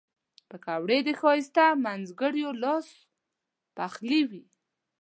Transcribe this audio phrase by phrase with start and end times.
[0.49, 2.87] پکورې د ښایسته مینځګړیو لاس
[3.75, 4.43] پخلي وي